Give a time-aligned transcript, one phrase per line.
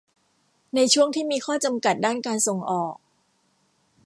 [0.75, 2.95] ในช่วงที่มีข้อจำกัดด้านการส่งออก